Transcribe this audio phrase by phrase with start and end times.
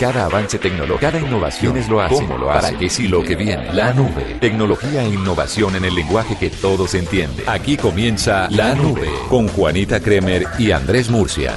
[0.00, 3.70] Cada avance tecnológico, cada innovación es lo hace, lo para que sí lo que viene.
[3.74, 4.38] La nube.
[4.40, 7.46] Tecnología e innovación en el lenguaje que todos entienden.
[7.46, 11.52] Aquí comienza La Nube con Juanita Kremer y Andrés Murcia.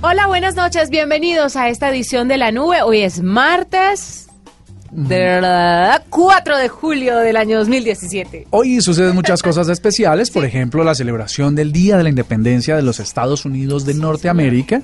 [0.00, 2.82] Hola, buenas noches, bienvenidos a esta edición de La Nube.
[2.82, 4.29] Hoy es martes.
[4.90, 8.48] De verdad, 4 de julio del año 2017.
[8.50, 12.82] Hoy suceden muchas cosas especiales, por ejemplo, la celebración del Día de la Independencia de
[12.82, 14.82] los Estados Unidos de Norteamérica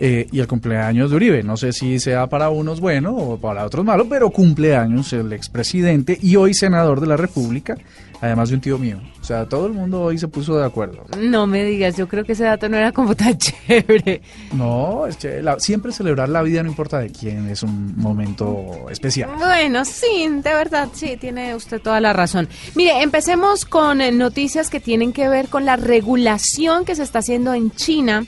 [0.00, 1.42] eh, y el cumpleaños de Uribe.
[1.44, 6.18] No sé si sea para unos bueno o para otros malo, pero cumpleaños el expresidente
[6.20, 7.76] y hoy senador de la República,
[8.24, 8.98] además de un tío mío.
[9.20, 11.04] O sea, todo el mundo hoy se puso de acuerdo.
[11.18, 14.20] No me digas, yo creo que ese dato no era como tan chévere.
[14.52, 18.86] No, es que la- siempre celebrar la vida, no importa de quién, es un momento
[18.90, 19.30] especial.
[19.38, 22.48] Bueno, sí, de verdad, sí, tiene usted toda la razón.
[22.74, 27.20] Mire, empecemos con eh, noticias que tienen que ver con la regulación que se está
[27.20, 28.24] haciendo en China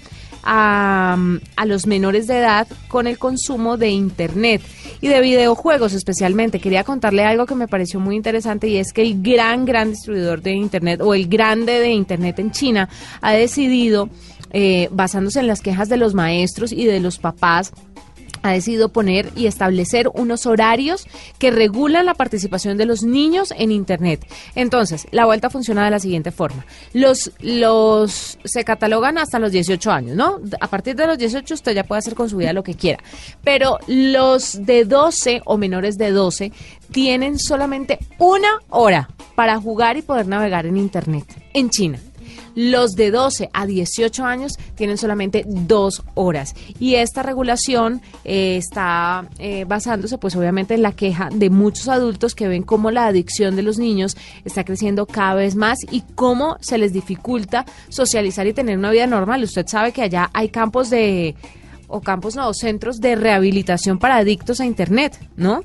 [0.47, 1.19] a,
[1.56, 4.62] a los menores de edad con el consumo de Internet
[5.00, 6.61] y de videojuegos especialmente.
[6.61, 10.41] Quería contarle algo que me pareció muy interesante y es que el gran, gran distribuidor
[10.41, 12.89] de Internet o el grande de Internet en China
[13.20, 14.08] ha decidido,
[14.52, 17.72] eh, basándose en las quejas de los maestros y de los papás,
[18.47, 21.06] ha decidido poner y establecer unos horarios
[21.39, 24.27] que regulan la participación de los niños en Internet.
[24.55, 26.64] Entonces, la vuelta funciona de la siguiente forma.
[26.92, 30.41] Los, los se catalogan hasta los 18 años, ¿no?
[30.61, 33.02] A partir de los 18 usted ya puede hacer con su vida lo que quiera.
[33.44, 36.52] Pero los de 12 o menores de 12
[36.92, 41.98] tienen solamente una hora para jugar y poder navegar en Internet en China.
[42.56, 46.55] Los de 12 a 18 años tienen solamente dos horas.
[46.80, 52.34] Y esta regulación eh, está eh, basándose, pues obviamente, en la queja de muchos adultos
[52.34, 56.56] que ven cómo la adicción de los niños está creciendo cada vez más y cómo
[56.61, 59.44] se les dificulta socializar y tener una vida normal.
[59.44, 61.34] Usted sabe que allá hay campos de
[61.89, 65.63] o campos no, centros de rehabilitación para adictos a Internet, ¿no?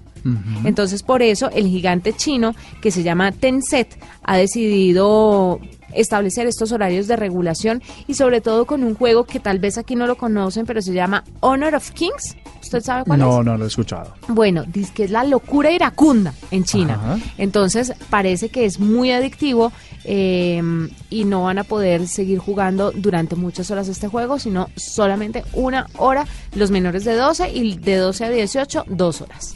[0.65, 3.89] Entonces, por eso el gigante chino que se llama Tencent
[4.23, 5.59] ha decidido
[5.93, 9.95] establecer estos horarios de regulación y sobre todo con un juego que tal vez aquí
[9.95, 12.37] no lo conocen, pero se llama Honor of Kings.
[12.61, 13.25] ¿Usted sabe cuál es?
[13.25, 14.13] No, no lo he escuchado.
[14.27, 16.93] Bueno, dice que es la locura iracunda en China.
[16.93, 17.19] Ajá.
[17.37, 19.71] Entonces parece que es muy adictivo
[20.03, 20.61] eh,
[21.09, 25.87] y no van a poder seguir jugando durante muchas horas este juego, sino solamente una
[25.97, 26.25] hora
[26.55, 29.55] los menores de 12 y de 12 a 18, dos horas.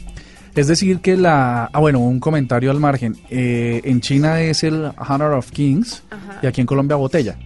[0.56, 1.68] Es decir, que la.
[1.70, 3.14] Ah, bueno, un comentario al margen.
[3.28, 6.02] Eh, en China es el Honor of Kings
[6.42, 7.36] y aquí en Colombia botella.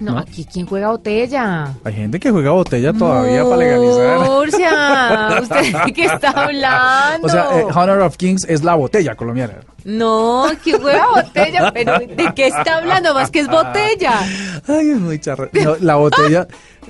[0.00, 0.18] No, ¿No?
[0.18, 1.72] aquí ¿quién juega botella?
[1.84, 4.18] Hay gente que juega botella todavía para legalizar.
[4.20, 7.26] Murcia, ¿usted de qué está hablando?
[7.26, 9.54] O sea, eh, Honor of Kings es la botella colombiana.
[9.84, 11.70] No, ¿quién juega botella?
[11.72, 13.14] Pero ¿de qué está hablando?
[13.14, 14.20] Más que es botella.
[14.66, 15.48] Ay, es muy charra.
[15.52, 16.48] No, la botella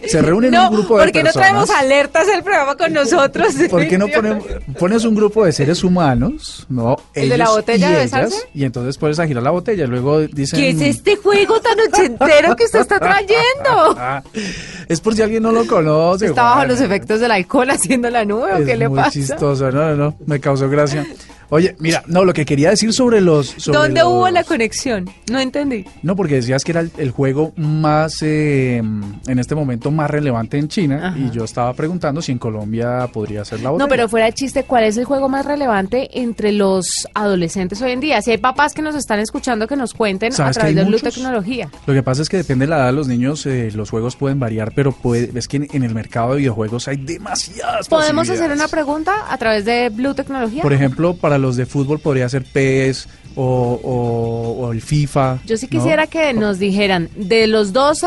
[0.08, 1.48] se reúne en no, un grupo de ¿por qué no personas.
[1.48, 3.54] traemos alertas al programa con nosotros?
[3.70, 4.44] ¿Por qué no ponemos,
[4.78, 6.96] pones un grupo de seres humanos, no?
[7.14, 8.46] ¿El de la botella y de ellas?
[8.54, 10.58] Y entonces pones a girar la botella luego dicen...
[10.58, 14.22] ¿Qué es este juego tan ochentero que usted está trayendo?
[14.86, 16.26] Es por si alguien no lo conoce.
[16.26, 19.10] ¿Está bajo los efectos del alcohol haciendo la nube o Es qué le muy pasa?
[19.12, 21.06] chistoso, no, no, no, me causó gracia.
[21.50, 23.46] Oye, mira, no, lo que quería decir sobre los...
[23.58, 25.08] sobre ¿Dónde los- hubo la conexión?
[25.30, 25.84] No entendí.
[26.02, 30.58] No, porque decías que era el, el juego más, eh, en este momento, más relevante
[30.58, 31.08] en China.
[31.08, 31.18] Ajá.
[31.18, 33.84] Y yo estaba preguntando si en Colombia podría ser la botella.
[33.86, 37.92] No, pero fuera de chiste, ¿cuál es el juego más relevante entre los adolescentes hoy
[37.92, 38.20] en día?
[38.22, 40.84] Si hay papás que nos están escuchando, que nos cuenten a ¿Sabes que través de
[40.84, 40.98] Blue?
[40.98, 41.68] Tecnología.
[41.86, 44.16] Lo que pasa es que depende de la edad de los niños, eh, los juegos
[44.16, 48.28] pueden variar, pero puede, es que en, en el mercado de videojuegos hay demasiadas ¿Podemos
[48.30, 50.62] hacer una pregunta a través de Blue Tecnología?
[50.62, 55.38] Por ejemplo, para los de fútbol podría ser PES o, o- o el FIFA.
[55.46, 55.78] Yo sí ¿no?
[55.78, 58.06] quisiera que nos dijeran de los 12,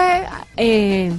[0.58, 1.12] eh,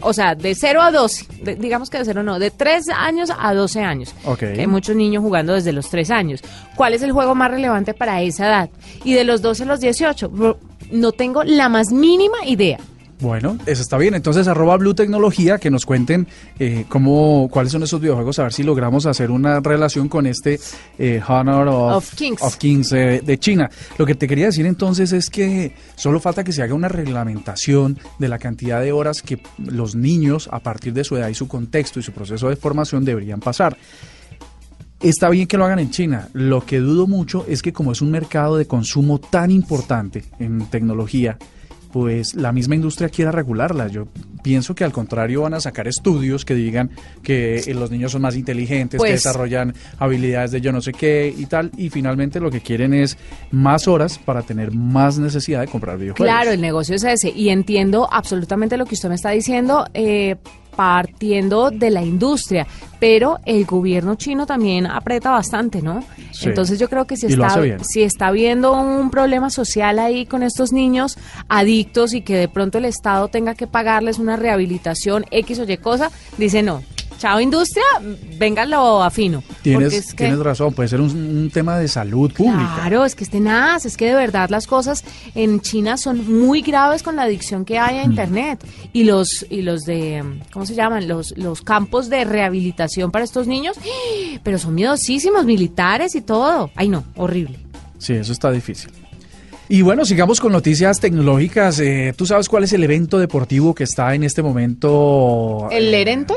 [0.00, 3.30] o sea, de 0 a 12, de- digamos que de 0 no, de 3 años
[3.38, 4.14] a 12 años.
[4.24, 4.38] Ok.
[4.40, 6.40] Que hay muchos niños jugando desde los 3 años.
[6.74, 8.70] ¿Cuál es el juego más relevante para esa edad?
[9.04, 10.58] Y de los 12 a los 18, bro,
[10.90, 12.78] no tengo la más mínima idea.
[13.18, 14.14] Bueno, eso está bien.
[14.14, 16.26] Entonces, arroba Blue Tecnología, que nos cuenten
[16.58, 20.60] eh, cómo, cuáles son esos videojuegos, a ver si logramos hacer una relación con este
[20.98, 22.92] eh, Honor of, Of Kings.
[22.92, 23.70] eh, de China.
[23.96, 27.98] Lo que te quería decir entonces es que solo falta que se haga una reglamentación
[28.18, 31.48] de la cantidad de horas que los niños, a partir de su edad y su
[31.48, 33.78] contexto y su proceso de formación, deberían pasar.
[35.00, 36.28] Está bien que lo hagan en China.
[36.34, 40.66] Lo que dudo mucho es que como es un mercado de consumo tan importante en
[40.66, 41.38] tecnología,
[41.96, 43.88] pues la misma industria quiera regularla.
[43.88, 44.06] Yo
[44.42, 46.90] pienso que al contrario van a sacar estudios que digan
[47.22, 50.92] que eh, los niños son más inteligentes, que Pues- desarrollan habilidades de yo no sé
[50.92, 53.16] qué y tal, y finalmente lo que quieren es
[53.50, 56.30] más horas para tener más necesidad de comprar videojuegos.
[56.30, 57.30] Claro, el negocio es ese.
[57.30, 60.36] Y entiendo absolutamente lo que usted me está diciendo, eh,
[60.76, 62.66] partiendo de la industria.
[63.00, 66.02] Pero el gobierno chino también aprieta bastante, ¿no?
[66.32, 66.48] Sí.
[66.48, 70.72] Entonces yo creo que si está, si está viendo un problema social ahí con estos
[70.72, 71.18] niños
[71.48, 75.76] adictos y que de pronto el Estado tenga que pagarles una rehabilitación X o Y
[75.78, 76.82] cosa, dice no.
[77.18, 77.82] Chao industria,
[78.38, 79.42] véngalo afino.
[79.62, 82.74] Tienes, es que- tienes razón, puede ser un, un tema de salud pública.
[82.76, 85.02] Claro, es que es tenaz, es que de verdad las cosas
[85.34, 88.10] en China son muy graves con la adicción que hay a Mm.
[88.10, 90.22] internet y los y los de
[90.52, 91.08] ¿cómo se llaman?
[91.08, 93.76] Los los campos de rehabilitación para estos niños,
[94.42, 96.70] pero son miedosísimos, militares y todo.
[96.76, 97.58] Ay, no, horrible.
[97.98, 98.90] Sí, eso está difícil.
[99.68, 101.80] Y bueno, sigamos con noticias tecnológicas.
[101.80, 105.66] Eh, ¿Tú sabes cuál es el evento deportivo que está en este momento?
[105.72, 106.34] ¿El eh, Lerento?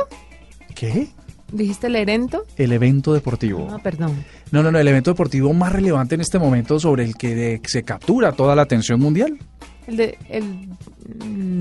[0.79, 1.09] ¿Qué?
[1.51, 2.45] ¿Dijiste Lerento?
[2.57, 3.67] El evento deportivo.
[3.71, 4.23] Ah, perdón.
[4.51, 7.61] No, no, no, el evento deportivo más relevante en este momento sobre el que de-
[7.65, 9.37] se captura toda la atención mundial.
[9.89, 10.69] El de el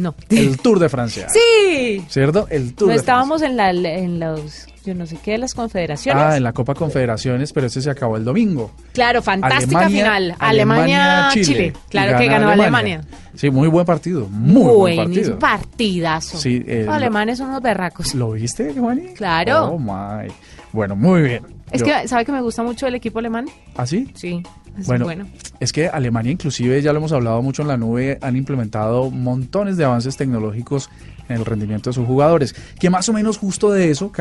[0.02, 0.14] no.
[0.28, 1.26] El Tour de Francia.
[1.28, 2.04] Sí.
[2.08, 2.46] ¿Cierto?
[2.50, 5.52] El Tour No de estábamos en la en los yo no sé qué de las
[5.52, 5.62] Francia.
[5.64, 6.22] confederaciones.
[6.24, 8.70] Ah, en la Copa Confederaciones, pero ese se acabó el domingo.
[8.92, 10.34] Claro, fantástica Alemania- final.
[10.38, 11.72] Alemania, Chile.
[11.90, 13.00] Claro gana que ganó Alemania.
[13.34, 14.26] Sí, muy buen partido.
[14.30, 15.38] Muy buen partido.
[15.38, 16.38] partidazo.
[16.38, 18.14] Sí, Los alemanes son unos berracos.
[18.14, 19.08] ¿Lo viste, Juani?
[19.14, 19.72] Claro.
[19.72, 20.32] Oh, my.
[20.72, 21.44] Bueno, muy bien.
[21.70, 23.46] Es Yo- que, ¿sabe que me gusta mucho el equipo alemán?
[23.76, 24.10] ¿Ah, sí?
[24.14, 24.42] Sí,
[24.78, 25.26] es Bueno, bueno.
[25.60, 29.76] es que Alemania inclusive, ya lo hemos hablado mucho en la nube, han implementado montones
[29.76, 30.90] de avances tecnológicos
[31.28, 34.12] en el rendimiento de sus jugadores, que más o menos justo de eso,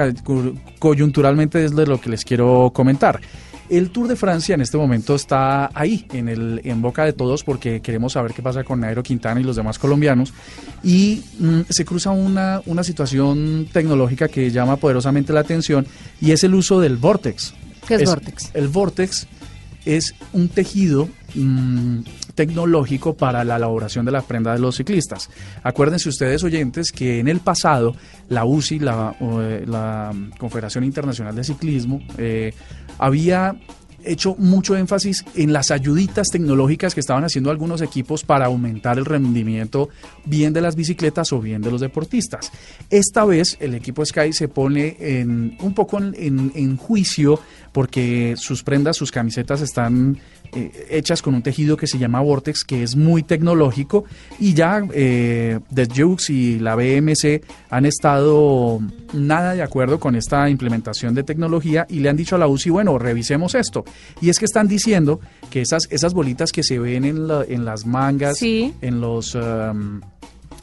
[0.79, 3.21] coyunturalmente es de lo que les quiero comentar.
[3.69, 7.43] El Tour de Francia en este momento está ahí, en, el, en boca de todos,
[7.43, 10.33] porque queremos saber qué pasa con Nairo Quintana y los demás colombianos.
[10.83, 15.85] Y mm, se cruza una, una situación tecnológica que llama poderosamente la atención
[16.21, 17.53] y es el uso del Vortex.
[17.85, 18.51] ¿Qué es Vortex?
[18.53, 19.27] El Vortex
[19.95, 21.99] es un tejido mm,
[22.35, 25.29] tecnológico para la elaboración de la prenda de los ciclistas.
[25.63, 27.95] Acuérdense ustedes oyentes que en el pasado
[28.29, 32.53] la UCI, la, eh, la Confederación Internacional de Ciclismo, eh,
[32.99, 33.55] había
[34.03, 39.05] hecho mucho énfasis en las ayuditas tecnológicas que estaban haciendo algunos equipos para aumentar el
[39.05, 39.89] rendimiento
[40.25, 42.51] bien de las bicicletas o bien de los deportistas.
[42.89, 47.39] Esta vez el equipo Sky se pone en, un poco en, juicio
[47.71, 50.17] porque sus prendas, sus camisetas están
[50.53, 54.05] eh, hechas con un tejido que se llama Vortex, que es muy tecnológico
[54.39, 58.79] y ya eh, The Jukes y la BMC han estado
[59.13, 62.69] nada de acuerdo con esta implementación de tecnología y le han dicho a la UCI,
[62.69, 63.85] bueno, revisemos esto.
[64.21, 65.19] Y es que están diciendo
[65.49, 68.73] que esas, esas bolitas que se ven en, la- en las mangas, Sí.
[68.81, 69.35] en los...
[69.35, 70.01] um,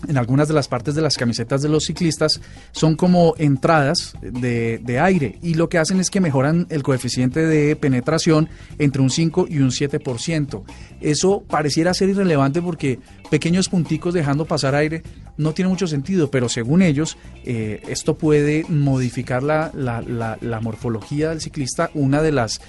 [0.06, 2.38] en algunas de las partes de las camisetas de los ciclistas
[2.72, 7.46] son como entradas de, de aire y lo que hacen es que mejoran el coeficiente
[7.46, 10.62] de penetración entre un 5 y un 7%.
[11.00, 12.98] Eso pareciera ser irrelevante porque
[13.30, 15.02] pequeños punticos dejando pasar aire
[15.38, 17.16] no tiene mucho sentido, pero según ellos
[17.46, 22.60] eh, esto puede modificar la, la- la- la morfología del ciclista, una de las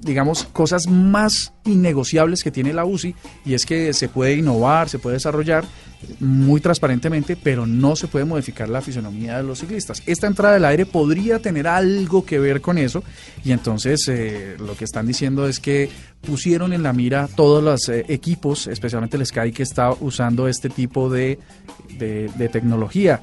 [0.00, 3.14] digamos, cosas más innegociables que tiene la UCI
[3.44, 5.64] y es que se puede innovar, se puede desarrollar
[6.20, 10.02] muy transparentemente, pero no se puede modificar la fisonomía de los ciclistas.
[10.06, 13.02] Esta entrada del aire podría tener algo que ver con eso
[13.44, 15.88] y entonces eh, lo que están diciendo es que
[16.20, 20.68] pusieron en la mira todos los eh, equipos, especialmente el Sky que está usando este
[20.68, 21.38] tipo de
[22.52, 23.20] tecnología.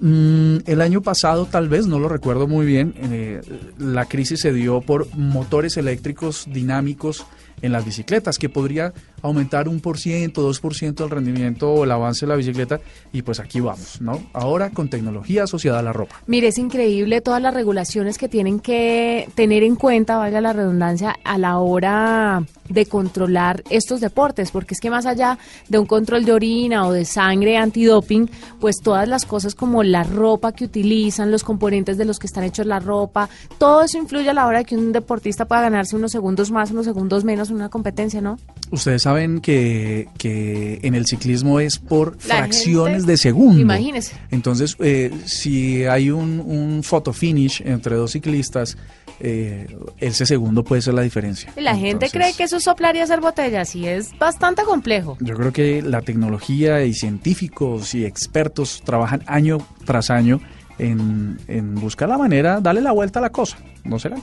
[0.00, 3.42] Mm, el año pasado, tal vez, no lo recuerdo muy bien, eh,
[3.78, 7.26] la crisis se dio por motores eléctricos dinámicos
[7.60, 11.84] en las bicicletas, que podría aumentar un por ciento, dos por ciento el rendimiento o
[11.84, 12.80] el avance de la bicicleta,
[13.12, 14.22] y pues aquí vamos, ¿no?
[14.32, 16.16] Ahora con tecnología asociada a la ropa.
[16.26, 21.16] Mire, es increíble todas las regulaciones que tienen que tener en cuenta, valga la redundancia,
[21.24, 26.24] a la hora de controlar estos deportes, porque es que más allá de un control
[26.24, 31.30] de orina o de sangre antidoping, pues todas las cosas como la ropa que utilizan,
[31.30, 34.58] los componentes de los que están hechos la ropa, todo eso influye a la hora
[34.58, 38.20] de que un deportista pueda ganarse unos segundos más, unos segundos menos en una competencia,
[38.20, 38.38] ¿no?
[38.70, 39.09] Ustedes saben
[39.40, 43.60] que, que en el ciclismo es por La fracciones gente- de segundo.
[43.60, 44.16] Imagínese.
[44.30, 48.76] Entonces, eh, si hay un, un photo finish entre dos ciclistas,
[49.22, 49.66] eh,
[49.98, 51.52] ese segundo puede ser la diferencia.
[51.56, 55.18] La gente Entonces, cree que eso es soplar y hacer botellas y es bastante complejo.
[55.20, 60.40] Yo creo que la tecnología y científicos y expertos trabajan año tras año
[60.80, 64.16] en, en buscar la manera, darle la vuelta a la cosa, ¿no será?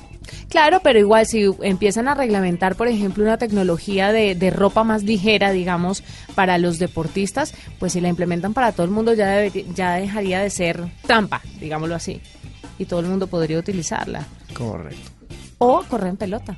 [0.50, 5.04] Claro, pero igual si empiezan a reglamentar, por ejemplo, una tecnología de, de ropa más
[5.04, 6.04] ligera, digamos,
[6.36, 10.50] para los deportistas, pues si la implementan para todo el mundo ya, ya dejaría de
[10.50, 12.22] ser trampa, digámoslo así.
[12.80, 14.26] Y todo el mundo podría utilizarla.
[14.54, 15.12] Correcto.
[15.60, 16.58] O correr en pelota.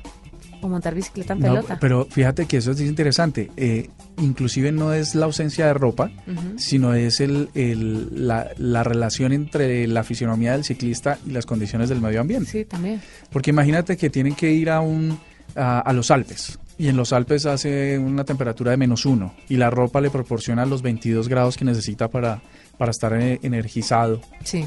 [0.62, 1.78] O montar bicicleta en No, pelota.
[1.80, 3.50] pero fíjate que eso es interesante.
[3.56, 3.88] Eh,
[4.18, 6.10] inclusive no es la ausencia de ropa,
[6.56, 11.88] sino es el, el- la, la relación entre la fisionomía del ciclista y las condiciones
[11.88, 12.50] del medio ambiente.
[12.50, 13.00] Sí, también.
[13.30, 15.18] Porque imagínate que tienen que ir a, un,
[15.56, 16.58] a, a los Alpes.
[16.78, 19.34] Y en los Alpes hace una temperatura de menos uno.
[19.48, 22.40] Y la ropa le proporciona los 22 grados que necesita para,
[22.78, 24.20] para estar eh, energizado.
[24.44, 24.64] Sí.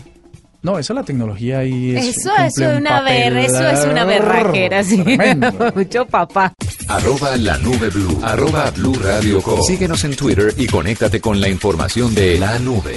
[0.64, 3.86] No, esa es la tecnología y es, Eso, eso es un una ver, eso es
[3.86, 5.04] una berraquera, sí.
[5.76, 6.54] Mucho papá.
[6.88, 8.18] Arroba la nube blue.
[8.24, 9.62] Arroba blue radio com.
[9.62, 12.96] Síguenos en Twitter y conéctate con la información de la nube.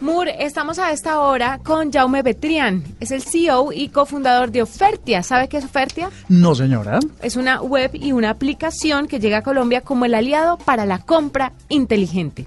[0.00, 2.82] Moore, estamos a esta hora con Jaume Betrián.
[2.98, 5.22] Es el CEO y cofundador de Ofertia.
[5.22, 6.10] ¿Sabe qué es Ofertia?
[6.28, 6.98] No, señora.
[7.22, 10.98] Es una web y una aplicación que llega a Colombia como el aliado para la
[10.98, 12.46] compra inteligente.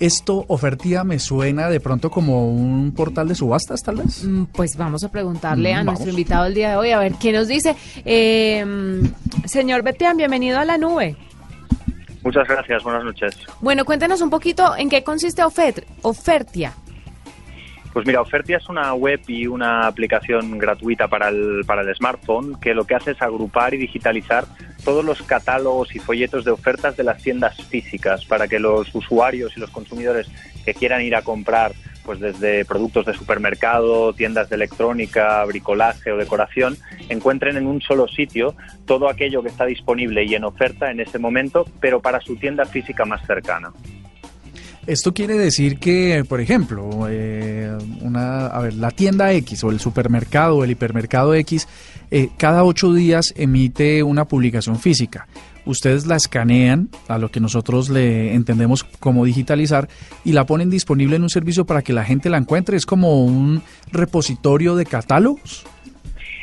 [0.00, 4.22] Esto, Ofertia, me suena de pronto como un portal de subastas, tal vez.
[4.24, 7.14] Mm, Pues vamos a preguntarle a Mm, nuestro invitado del día de hoy a ver
[7.14, 7.74] qué nos dice.
[8.04, 8.64] Eh,
[9.46, 11.16] señor Betrián, bienvenido a la nube.
[12.22, 13.36] Muchas gracias, buenas noches.
[13.60, 16.74] Bueno, cuéntenos un poquito en qué consiste Ofet- Ofertia.
[17.92, 22.58] Pues mira, Ofertia es una web y una aplicación gratuita para el, para el smartphone
[22.60, 24.44] que lo que hace es agrupar y digitalizar
[24.84, 29.56] todos los catálogos y folletos de ofertas de las tiendas físicas para que los usuarios
[29.56, 30.28] y los consumidores
[30.64, 31.72] que quieran ir a comprar
[32.04, 36.78] pues desde productos de supermercado, tiendas de electrónica, bricolaje o decoración,
[37.10, 38.54] encuentren en un solo sitio
[38.86, 42.64] todo aquello que está disponible y en oferta en ese momento, pero para su tienda
[42.64, 43.72] física más cercana.
[44.88, 49.80] Esto quiere decir que, por ejemplo, eh, una, a ver, la tienda X o el
[49.80, 51.68] supermercado o el hipermercado X,
[52.10, 55.28] eh, cada ocho días emite una publicación física.
[55.66, 59.90] Ustedes la escanean a lo que nosotros le entendemos como digitalizar
[60.24, 62.78] y la ponen disponible en un servicio para que la gente la encuentre.
[62.78, 65.66] Es como un repositorio de catálogos.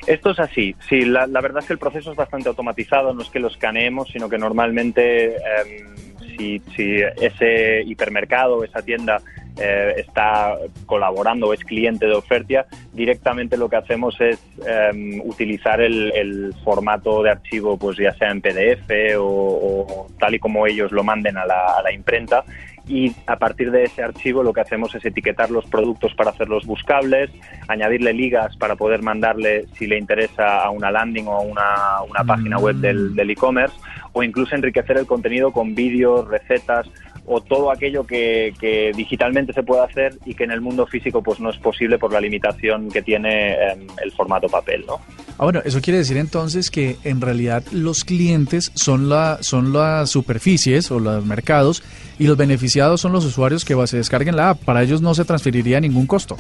[0.06, 3.30] Esto es así, sí, la, verdad es que el proceso es bastante automatizado, no es
[3.30, 9.22] que lo escaneemos, sino que normalmente em, si, si ese hipermercado, esa tienda
[9.58, 15.80] eh, está colaborando o es cliente de Ofertia, directamente lo que hacemos es em, utilizar
[15.80, 20.68] el, el formato de archivo, pues ya sea en PDF o, o tal y como
[20.68, 22.44] ellos lo manden a la, a la imprenta
[22.88, 26.66] y a partir de ese archivo lo que hacemos es etiquetar los productos para hacerlos
[26.66, 27.32] buscables,
[27.68, 32.24] añadirle ligas para poder mandarle si le interesa a una landing o a una, una
[32.24, 33.76] página web del del e-commerce
[34.14, 36.88] o incluso enriquecer el contenido con vídeos, recetas
[37.28, 41.24] o todo aquello que, que digitalmente se puede hacer y que en el mundo físico
[41.24, 45.00] pues no es posible por la limitación que tiene em, el formato papel, ¿no?
[45.38, 50.10] Ah, bueno, eso quiere decir entonces que en realidad los clientes son, la, son las
[50.10, 51.84] superficies o los mercados
[52.20, 54.64] y los beneficiados son los usuarios que se descarguen la app.
[54.64, 56.38] Para ellos no se transferiría ningún costo.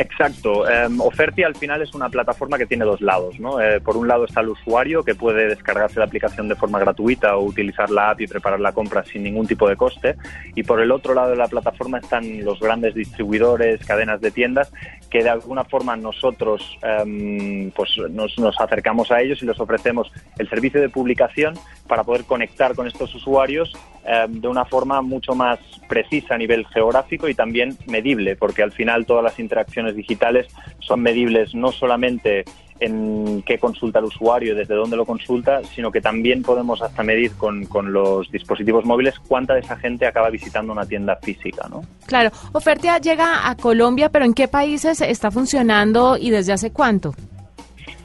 [0.00, 0.62] Exacto.
[0.62, 3.38] Um, Oferti al final es una plataforma que tiene dos lados.
[3.38, 3.60] ¿no?
[3.60, 7.36] Eh, por un lado está el usuario que puede descargarse la aplicación de forma gratuita
[7.36, 10.16] o utilizar la app y preparar la compra sin ningún tipo de coste.
[10.54, 14.72] Y por el otro lado de la plataforma están los grandes distribuidores, cadenas de tiendas,
[15.10, 20.10] que de alguna forma nosotros um, pues nos, nos acercamos a ellos y les ofrecemos
[20.38, 25.34] el servicio de publicación para poder conectar con estos usuarios um, de una forma mucho
[25.34, 30.46] más precisa a nivel geográfico y también medible, porque al final todas las interacciones digitales
[30.80, 32.44] son medibles no solamente
[32.80, 37.32] en qué consulta el usuario desde dónde lo consulta, sino que también podemos hasta medir
[37.32, 41.82] con, con, los dispositivos móviles cuánta de esa gente acaba visitando una tienda física, ¿no?
[42.06, 47.14] Claro, Ofertia llega a Colombia, pero ¿en qué países está funcionando y desde hace cuánto?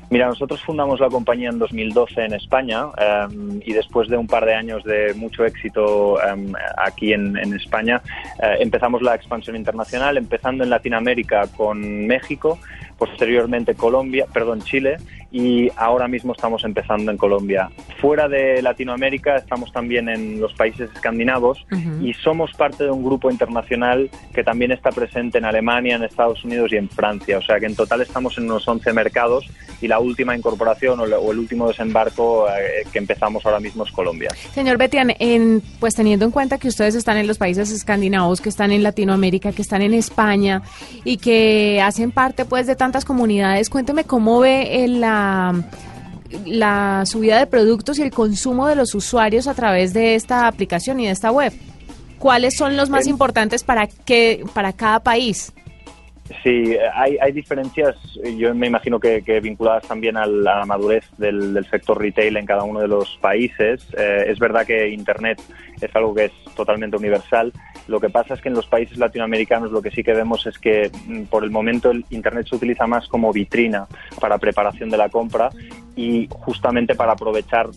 [0.10, 4.46] Mira, nosotros fundamos la compañía en 2012 en España um, y después de un par
[4.46, 8.02] de años de mucho éxito um, aquí en, España
[8.40, 12.60] uh, empezamos la expansión internacional, empezando en Latinoamérica con México,
[12.98, 14.98] posteriormente Colombia, perdón, Chile
[15.36, 17.70] y ahora mismo estamos empezando en Colombia.
[18.00, 21.66] Fuera de Latinoamérica estamos también en los países escandinavos
[22.02, 26.42] y somos parte de un grupo internacional que también está presente en Alemania, en Estados
[26.46, 27.38] Unidos y en Francia.
[27.38, 29.46] O sea que en total estamos en unos 11 mercados
[29.82, 34.30] y la última incorporación o, el último desembarco eh, que empezamos ahora mismo es Colombia.
[34.54, 38.48] Señor Betian, en, pues teniendo en cuenta que ustedes están en los países escandinavos, que
[38.48, 40.62] están en Latinoamérica, que están en España
[41.04, 45.25] y que hacen parte pues de tantas comunidades, cuénteme cómo ve la
[46.46, 51.00] la subida de productos y el consumo de los usuarios a través de esta aplicación
[51.00, 51.54] y de esta web.
[52.20, 55.54] ¿Cuáles son los más importantes para que para cada país?
[56.44, 57.96] Sí, hay, hay diferencias,
[58.38, 62.80] yo me imagino que, vinculadas también a la madurez del, sector retail en cada uno
[62.80, 63.86] de los países.
[63.96, 65.40] Eh, es verdad que Internet
[65.80, 67.54] es algo que es totalmente universal.
[67.88, 70.58] Lo que pasa es que en los países latinoamericanos lo que sí que vemos es
[70.58, 73.88] que mm, por el momento el Internet se utiliza más como vitrina
[74.20, 75.50] para preparación de la compra
[75.96, 77.70] y justamente para aprovechar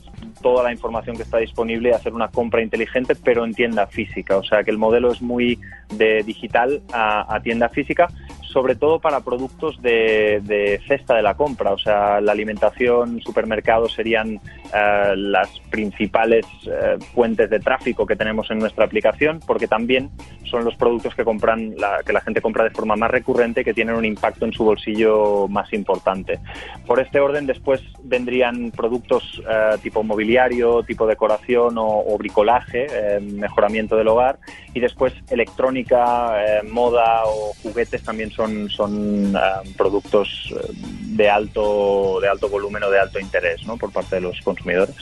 [0.43, 4.37] toda la información que está disponible y hacer una compra inteligente, pero en tienda física.
[4.37, 5.59] O sea que el modelo es muy
[5.95, 8.09] de digital a tienda física
[8.53, 14.41] sobre todo para productos de, cesta de la compra, o sea, la alimentación, supermercados serían
[14.75, 20.11] eh, las principales eh, fuentes de tráfico que tenemos en nuestra aplicación, porque también
[20.45, 23.75] son los productos que compran, la, que la gente compra de forma más recurrente, que
[23.75, 26.39] tienen un impacto en su bolsillo más importante.
[26.87, 32.87] Por este orden, después vendrían productos eh, tipo mobiliario, tipo decoración o bricolaje,
[33.21, 34.39] mejoramiento del hogar,
[34.73, 36.33] y después electrónica,
[36.65, 40.73] moda o juguetes también son, son ah, productos eh,
[41.17, 43.77] de alto, de alto volumen o de alto interés ¿no?
[43.77, 44.95] por parte de los consumidores.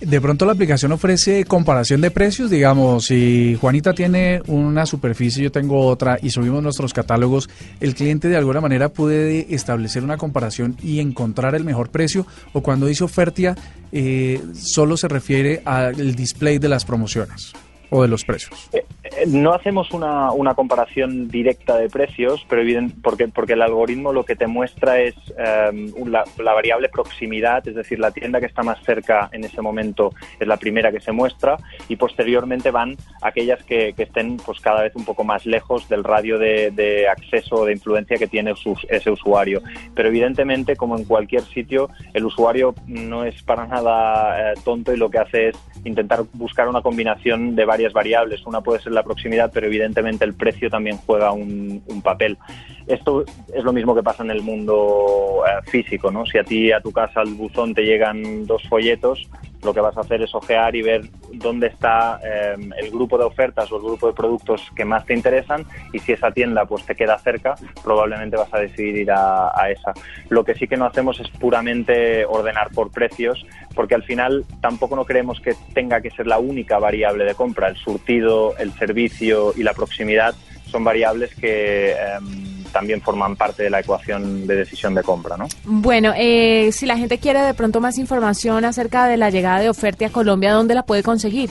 [0.00, 5.50] De pronto la aplicación ofrece comparación de precios, digamos, si Juanita tiene una superficie, yo
[5.50, 7.48] tengo otra y subimos nuestros catálogos,
[7.80, 12.62] el cliente de alguna manera puede establecer una comparación y encontrar el mejor precio o
[12.62, 13.56] cuando dice oferta
[13.90, 17.54] eh, solo se refiere al display de las promociones
[17.90, 18.68] o de los precios?
[18.72, 18.84] Eh, eh,
[19.26, 24.36] no hacemos una, comparación directa de precios, pero evidente, porque, porque el algoritmo lo que
[24.36, 29.28] te muestra es em, la, variable proximidad, es decir, la tienda que está más cerca
[29.32, 31.56] en ese momento es la primera que se muestra
[31.88, 36.04] y posteriormente van aquellas que, que estén pues cada vez un poco más lejos del
[36.04, 38.54] radio de, acceso o de influencia que tiene
[38.88, 39.62] ese usuario.
[39.94, 44.96] Pero evidentemente, como en cualquier sitio, el usuario no es para nada eh, tonto y
[44.96, 48.44] lo que hace es intentar buscar una combinación de varias variables.
[48.46, 52.36] Una puede ser proximidad, pero evidentemente el precio también juega un, papel.
[52.86, 56.26] Esto es lo mismo que pasa en el mundo eh, físico, ¿no?
[56.26, 59.28] Si a ti, a tu casa, al buzón te llegan dos folletos,
[59.62, 63.24] lo que vas a hacer es ojear y ver dónde está em, el grupo de
[63.24, 66.84] ofertas o el grupo de productos que más te interesan y si esa tienda pues
[66.84, 69.92] te queda cerca, probablemente vas a decidir ir a, esa.
[70.28, 74.96] Lo que sí que no hacemos es puramente ordenar por precios, porque al final tampoco
[74.96, 77.68] no creemos que tenga que ser la única variable de compra.
[77.68, 80.34] El surtido, el servicio y la proximidad
[80.66, 81.92] son variables que...
[81.92, 85.38] Em, también forman parte de la ecuación de decisión de compra.
[85.38, 85.46] ¿no?
[85.64, 89.70] Bueno, eh, si la gente quiere de pronto más información acerca de la llegada de
[89.70, 91.48] Ofertia a Colombia, ¿dónde la puede conseguir?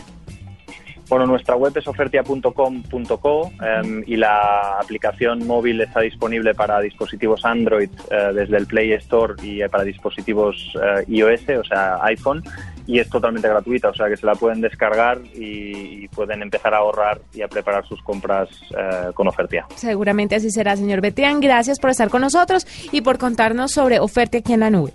[1.10, 7.90] Bueno, nuestra web es ofertia.com.co em, y la aplicación móvil está disponible para dispositivos Android
[8.12, 12.44] eh, desde el Play Store y para dispositivos eh, iOS, o sea, iPhone
[12.88, 16.78] y es totalmente gratuita, o sea que se la pueden descargar y, pueden empezar a
[16.78, 19.66] ahorrar y a preparar sus compras eh, con Ofertia.
[19.76, 21.42] Seguramente así será, señor Betian.
[21.42, 24.94] Gracias por estar con nosotros y por contarnos sobre Oferta aquí en la nube.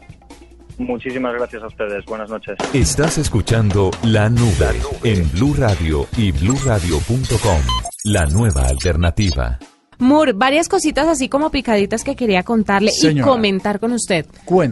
[0.79, 2.05] Muchísimas gracias a ustedes.
[2.07, 2.57] Buenas noches.
[2.73, 7.61] Estás escuchando La Nube en Blue Radio y bluradio.com.
[8.05, 9.59] La nueva alternativa.
[10.01, 14.27] Moore, varias cositas así como picaditas que quería contarle y comentar con usted.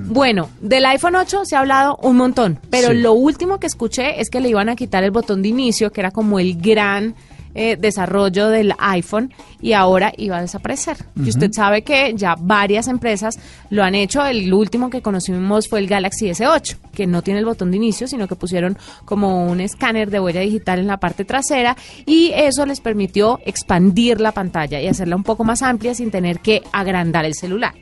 [0.06, 4.30] Bueno, del iPhone 8 se ha hablado un montón, pero lo último que escuché es
[4.30, 7.14] que le iban a quitar el botón de inicio, que era como el gran
[7.60, 10.96] eh, desarrollo del iPhone y ahora iba a desaparecer.
[11.16, 13.36] Y usted sabe que ya varias empresas
[13.70, 14.24] lo han hecho.
[14.24, 18.06] El último que conocimos fue el Galaxy S8, que no tiene el botón de inicio,
[18.06, 22.64] sino que pusieron como un escáner de huella digital en la parte trasera y eso
[22.64, 27.24] les permitió expandir la pantalla y hacerla un poco más amplia sin tener que agrandar
[27.24, 27.74] el celular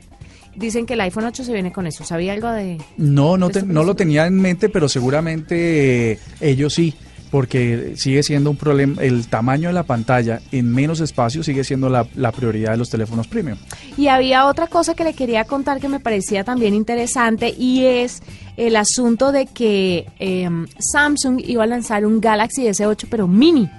[0.55, 2.03] dicen que el iPhone 8 se viene con eso.
[2.03, 2.79] ¿Sabía algo de...?
[2.97, 6.95] No, no, no lo tenía en mente, pero seguramente eh, ellos sí
[7.31, 11.89] porque sigue siendo un problema, el tamaño de la pantalla en menos espacio sigue siendo
[11.89, 13.57] la, prioridad de los teléfonos premium.
[13.97, 18.21] Y había otra cosa que le quería contar que me parecía también interesante y es
[18.55, 23.69] el asunto de que em, Samsung iba a lanzar un Galaxy S8 pero mini.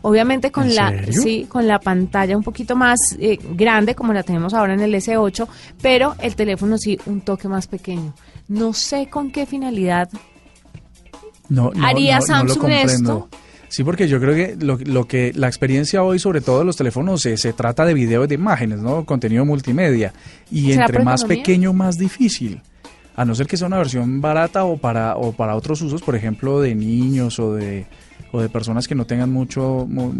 [0.00, 4.54] Obviamente con la sí, con la pantalla un poquito más eh, grande como la tenemos
[4.54, 5.46] ahora en el S8,
[5.82, 8.14] pero el teléfono sí un toque más pequeño.
[8.46, 10.08] No sé con qué finalidad
[11.48, 12.90] No, no, ¿Haría no, no lo Samsung comprendo.
[12.92, 13.28] esto?
[13.68, 16.76] Sí, porque yo creo que lo, lo que la experiencia hoy, sobre todo de los
[16.76, 19.04] teléfonos, se, se trata de videos de imágenes, ¿no?
[19.04, 20.12] Contenido multimedia.
[20.50, 21.42] Y ¿Será entre más economía?
[21.42, 22.62] pequeño, más difícil.
[23.14, 26.16] A no ser que sea una versión barata o para, o para otros usos, por
[26.16, 27.86] ejemplo, de niños o de,
[28.32, 29.86] o de personas que no tengan mucho...
[29.88, 30.12] mu-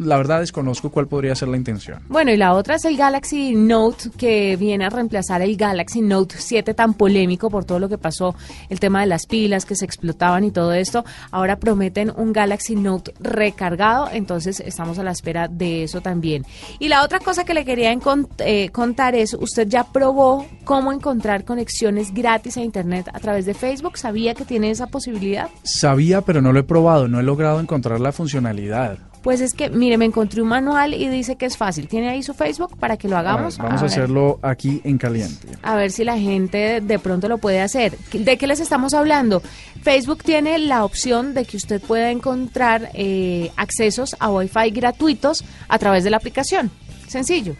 [0.00, 2.00] La verdad desconozco cuál podría ser la intención.
[2.08, 6.36] Bueno, y la otra es el Galaxy Note que viene a reemplazar el Galaxy Note
[6.38, 8.34] 7 tan polémico por todo lo que pasó,
[8.68, 11.04] el tema de las pilas que se explotaban y todo esto.
[11.30, 16.44] Ahora prometen un Galaxy Note recargado, entonces estamos a la espera de eso también.
[16.78, 17.94] Y la otra cosa que le quería
[18.38, 23.54] eh, contar es, usted ya probó cómo encontrar conexiones gratis a Internet a través de
[23.54, 25.48] Facebook, ¿sabía que tiene esa posibilidad?
[25.62, 28.98] Sabía, pero no lo he probado, no he logrado encontrar la funcionalidad.
[29.22, 31.86] Pues es que, mire, me encontré un manual y dice que es fácil.
[31.86, 33.58] ¿Tiene ahí su Facebook para que lo hagamos?
[33.58, 35.46] A ver, vamos a, hacerlo aquí en caliente.
[35.62, 37.96] A ver si la gente de pronto lo puede hacer.
[38.12, 39.42] ¿De qué les estamos hablando?
[39.82, 45.78] Facebook tiene la opción de que usted pueda encontrar eh, accesos a Wi-Fi gratuitos a
[45.78, 46.70] través de la aplicación.
[47.06, 47.54] Sencillo.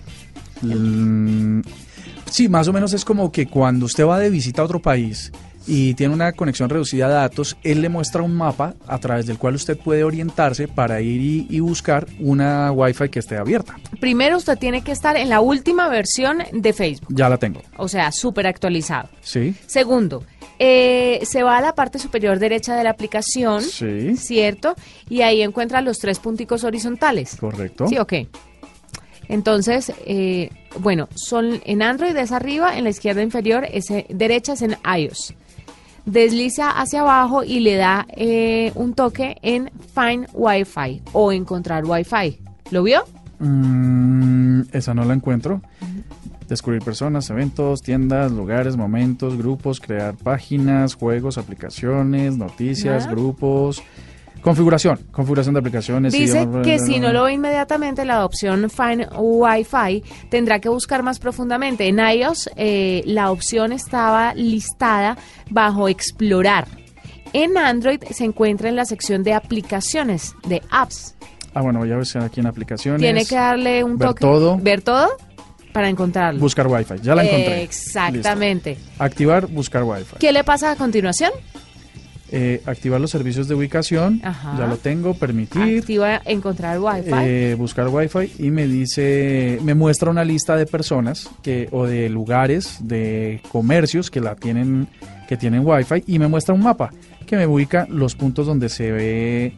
[0.63, 1.61] Mm,
[2.29, 5.31] sí, más o menos es como que cuando usted va de visita a otro país
[5.67, 9.39] y tiene una conexión reducida de datos, él le muestra un mapa a través del
[9.39, 13.77] cual usted puede orientarse para ir y, y buscar una Wi-Fi que esté abierta.
[14.01, 17.63] Primero usted tiene que estar en la última versión de Facebook, Ya la tengo.
[17.77, 19.09] o sea, súper actualizado.
[19.23, 19.55] ¿Sí?
[19.67, 20.25] Segundo,
[20.59, 24.17] eh, se va a la parte superior derecha de la aplicación, Sí.
[24.17, 24.75] ¿cierto?
[25.09, 27.37] Y ahí encuentra los tres punticos horizontales.
[27.41, 27.89] Correcto.
[27.89, 28.13] Sí, ok.
[29.29, 30.51] Entonces, eh,
[30.81, 34.77] bueno, son en Android es arriba, en la izquierda inferior, es, eh, derecha es en
[34.85, 35.35] iOS.
[36.07, 42.39] Desliza hacia abajo y le da eh, un toque en Find Wi-Fi o encontrar Wi-Fi.
[42.71, 43.05] ¿Lo vio?
[43.39, 45.63] Mm, esa no la encuentro.
[46.49, 53.11] Descubrir personas, eventos, tiendas, lugares, momentos, grupos, crear páginas, juegos, aplicaciones, noticias, Nada.
[53.11, 53.83] grupos.
[54.45, 56.13] Configuración, configuración de aplicaciones.
[56.13, 61.19] Dice que si no lo ve inmediatamente la opción Find Wi-Fi, tendrá que buscar más
[61.19, 61.89] profundamente.
[61.89, 65.17] En iOS eh, la opción estaba listada
[65.49, 66.69] bajo Explorar.
[67.33, 71.17] En Android se encuentra en la sección de aplicaciones, de apps.
[71.55, 73.01] Ah, bueno, voy a ver si aquí en aplicaciones.
[73.01, 74.21] Tiene que darle un ver toque.
[74.21, 74.59] todo.
[74.59, 75.09] Ver todo
[75.73, 76.39] para encontrarlo.
[76.39, 76.97] Buscar Wi-Fi.
[77.01, 77.63] Ya la encontré.
[77.63, 78.75] Exactamente.
[78.75, 79.03] Listo.
[79.03, 80.17] Activar, buscar Wi-Fi.
[80.19, 81.33] ¿Qué le pasa a continuación?
[82.37, 84.21] Eh, activar los servicios de ubicación.
[84.25, 84.57] Ajá.
[84.59, 85.15] Ya lo tengo.
[85.15, 85.79] Permitir.
[85.79, 87.11] Activa encontrar Wi-Fi.
[87.23, 92.09] eh, buscar Wi-Fi y me dice, me muestra una lista de personas que o de
[92.09, 94.89] lugares, de comercios que la tienen,
[95.29, 96.91] que tienen Wi-Fi y me muestra un mapa
[97.27, 99.53] que me ubica los puntos donde se ve,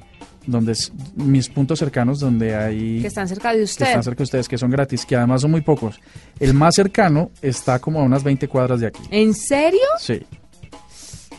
[0.46, 3.86] donde es- mis puntos cercanos donde hay que están cerca de que usted.
[3.86, 5.98] están cerca de ustedes, que son gratis, que además son muy pocos.
[6.38, 9.00] El más cercano está como a unas 20 cuadras de aquí.
[9.10, 9.80] ¿En serio?
[9.98, 10.20] Sí.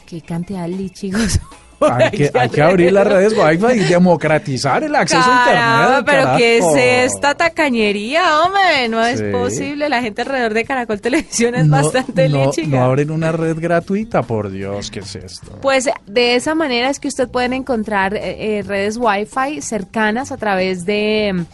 [0.08, 1.40] Qué cantidad de lichigos.
[1.80, 6.04] Hay que, hay que abrir las redes Wi-Fi y democratizar el acceso a Internet.
[6.08, 8.90] pero ¿qué es esta tacañería, hombre?
[8.90, 9.88] No es posible.
[9.88, 12.80] La gente alrededor de Caracol Televisión es No, bastante no, lichiga.
[12.80, 15.60] no abren una red gratuita, por Dios, ¿qué es esto?
[15.62, 20.38] Pues de esa manera es que usted puede encontrar eh, eh, redes Wi-Fi cercanas a
[20.38, 21.46] través de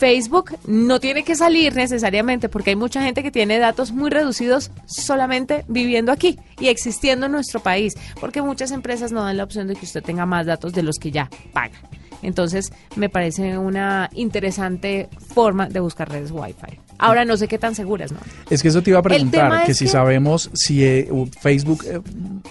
[0.00, 0.56] Facebook.
[0.66, 5.64] No tiene que salir necesariamente porque hay mucha gente que tiene datos muy reducidos solamente
[5.68, 9.76] viviendo aquí y existiendo en nuestro país, porque muchas empresas no dan la opción de
[9.76, 11.78] que usted tenga más datos de los que ya paga.
[12.22, 16.78] Entonces, me parece una interesante forma de buscar redes Wi-Fi.
[16.98, 18.18] Ahora no sé qué tan seguras, ¿no?
[18.50, 21.08] Es que eso te iba a preguntar, que si que- sabemos si eh,
[21.40, 21.98] Facebook eh,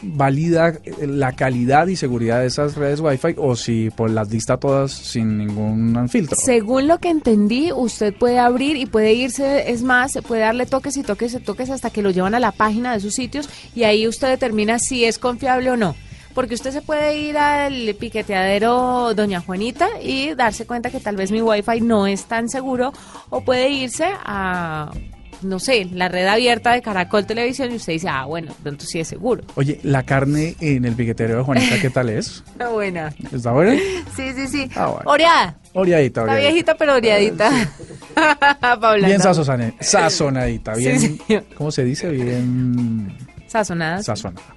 [0.02, 4.58] valida eh, la calidad y seguridad de esas redes Wi-Fi o si pues, las lista
[4.58, 6.36] todas sin ningún filtro.
[6.44, 10.98] Según lo que entendí, usted puede abrir y puede irse, es más, puede darle toques
[10.98, 13.84] y toques y toques hasta que lo llevan a la página de sus sitios y
[13.84, 15.96] ahí usted determina si es confiable o no.
[16.40, 21.34] Porque usted se puede ir al piqueteadero Doña Juanita y darse cuenta que tal vez
[21.34, 22.94] mi wifi no es tan seguro
[23.30, 24.90] o puede irse a,
[25.42, 29.02] no sé, la red abierta de Caracol Televisión y usted dice, ah, bueno, pronto sí
[29.02, 29.44] es seguro.
[29.56, 32.42] Oye, la carne en el piquetero de Juanita, ¿qué tal es?
[32.54, 33.14] Está buena.
[33.34, 33.74] ¿Está buena?
[34.16, 34.70] Sí, sí, sí.
[34.78, 35.12] Ah, bueno.
[35.12, 35.58] Oreada.
[35.74, 36.48] Oreadita, Está oreadita.
[36.52, 37.52] viejita, pero oreadita.
[38.80, 39.20] Paula, Bien
[39.82, 41.46] sazonadita, Sí, bien.
[41.58, 42.08] ¿cómo se dice?
[42.10, 43.14] Bien
[43.46, 44.06] Sazonadas.
[44.06, 44.48] sazonada.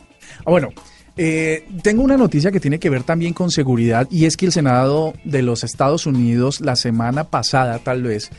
[0.45, 0.69] Ah, bueno,
[1.17, 4.53] eh, tengo una noticia que tiene que ver también con seguridad y es que el
[4.53, 8.31] Senado de los Estados Unidos la semana pasada tal vez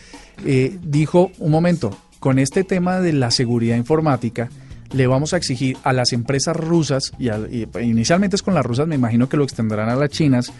[0.46, 4.50] eh, dijo, un momento, con este tema de la seguridad informática
[4.92, 8.88] le vamos a exigir a las empresas rusas, y, y inicialmente es con las rusas,
[8.88, 10.52] me imagino que lo extenderán a las chinas,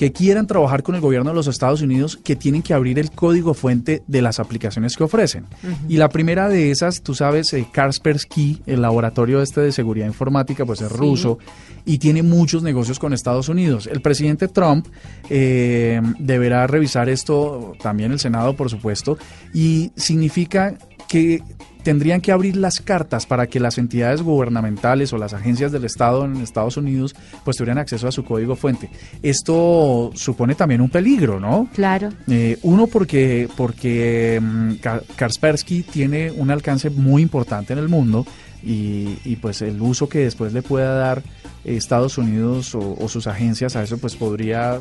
[0.00, 3.10] que quieran trabajar con el gobierno de los Estados Unidos que tienen que abrir el
[3.10, 5.44] código fuente de las aplicaciones que ofrecen.
[5.90, 10.64] Y la primera de esas, tú sabes, eh, Kaspersky, el laboratorio este de seguridad informática,
[10.64, 11.38] pues es ruso
[11.84, 13.86] y tiene muchos negocios con Estados Unidos.
[13.92, 14.86] El presidente Trump
[15.28, 19.18] eh, deberá revisar esto, también el Senado, por supuesto,
[19.52, 21.42] y significa que
[21.82, 26.24] tendrían que abrir las cartas para que las entidades gubernamentales o las agencias del Estado
[26.24, 27.14] en Estados Unidos
[27.44, 28.90] pues tuvieran acceso a su código fuente.
[29.22, 31.68] Esto supone también un peligro, ¿no?
[31.74, 32.10] Claro.
[32.28, 34.74] Eh, uno porque, porque mm,
[35.16, 38.26] Kaspersky tiene un alcance muy importante en el mundo
[38.62, 41.22] y, y, pues el uso que después le pueda dar
[41.64, 44.80] Estados Unidos o, sus agencias a eso pues podría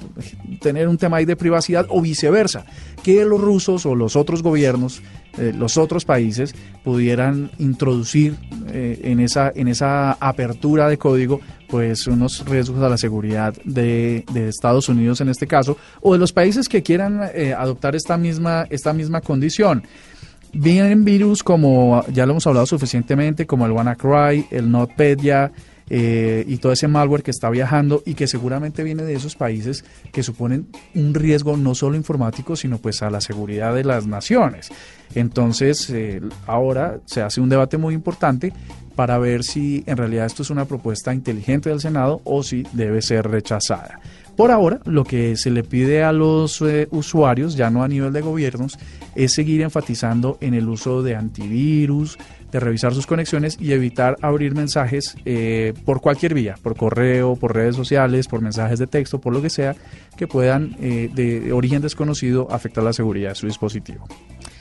[0.62, 2.66] tener un tema ahí de privacidad o viceversa,
[3.04, 5.02] que los rusos o los otros gobiernos,
[5.38, 8.36] eh, los otros países pudieran introducir
[8.68, 14.24] eh, en, esa, en esa apertura de código pues unos riesgos a la seguridad de,
[14.48, 18.66] Estados Unidos en este caso o de los países que quieran eh, adoptar esta misma,
[18.70, 19.84] esta misma condición.
[20.52, 25.52] Vienen virus como, ya lo hemos hablado suficientemente, como el WannaCry, el NotPetya
[25.90, 29.84] eh, y todo ese malware que está viajando y que seguramente viene de esos países
[30.12, 34.70] que suponen un riesgo no solo informático, sino pues a la seguridad de las naciones.
[35.16, 38.54] Entonces, eh, ahora se hace un debate muy importante
[38.96, 43.02] para ver si en realidad esto es una propuesta inteligente del Senado o si debe
[43.02, 44.00] ser rechazada.
[44.40, 48.14] Por ahora, lo que se le pide a los eh, usuarios, ya no a nivel
[48.14, 48.80] de gobiernos,
[49.14, 52.18] es seguir enfatizando en el uso de antivirus,
[52.52, 57.56] de revisar sus conexiones y evitar abrir mensajes eh, por cualquier vía, por correo, por
[57.56, 59.76] redes sociales, por mensajes de texto, por lo que sea,
[60.18, 64.08] que puedan eh, de origen desconocido afectar la seguridad de su dispositivo.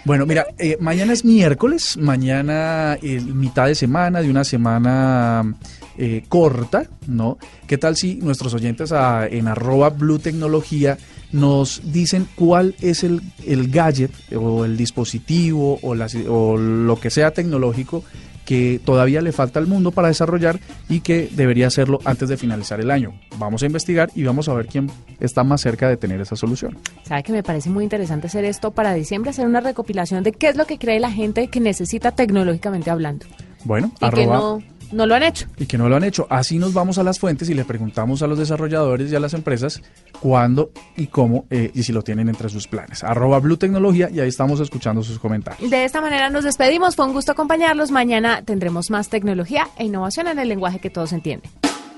[0.05, 5.55] Bueno, mira, eh, mañana es miércoles, mañana es mitad de semana, de una semana
[5.99, 7.39] eh, corta, ¿no?
[7.67, 10.97] ¿Qué tal si nuestros oyentes a, en arroba Blue Tecnología
[11.33, 15.97] nos dicen cuál es el, el gadget o el dispositivo o,
[16.29, 18.05] o lo que sea tecnológico
[18.49, 20.59] que todavía le falta al mundo para desarrollar
[20.89, 23.13] y que debería hacerlo antes de finalizar el año.
[23.37, 26.79] Vamos a investigar y vamos a ver quién está más cerca de tener esa solución.
[27.03, 30.49] Sabe que me parece muy interesante hacer esto para diciembre, hacer una recopilación de qué
[30.49, 33.27] es lo que cree la gente que necesita tecnológicamente hablando.
[33.65, 35.47] Bueno, y que no no lo han hecho.
[35.57, 36.27] Y que no lo han hecho.
[36.31, 39.35] Así nos vamos a las fuentes y le preguntamos a los desarrolladores y a las
[39.35, 39.83] empresas
[40.21, 43.05] cuándo y cómo eh, y si lo tienen entre sus planes.
[43.05, 45.71] Arroba Blue Tecnología y ahí estamos escuchando sus comentarios.
[45.71, 46.97] De esta manera nos despedimos.
[46.97, 47.91] Fue un gusto acompañarlos.
[47.91, 51.51] Mañana tendremos más tecnología e innovación en el lenguaje que todos entienden.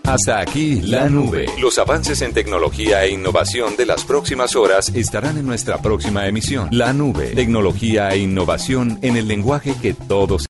[0.05, 1.47] Hasta aquí la nube.
[1.61, 6.69] Los avances en tecnología e innovación de las próximas horas estarán en nuestra próxima emisión.
[6.73, 10.49] La nube, tecnología e innovación en el lenguaje que todos